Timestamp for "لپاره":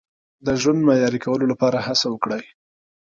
1.51-1.77